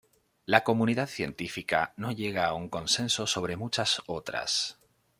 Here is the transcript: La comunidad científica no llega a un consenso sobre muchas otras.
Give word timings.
La 0.47 0.63
comunidad 0.63 1.05
científica 1.07 1.93
no 1.95 2.11
llega 2.11 2.47
a 2.47 2.55
un 2.55 2.69
consenso 2.69 3.27
sobre 3.27 3.55
muchas 3.55 4.01
otras. 4.07 4.79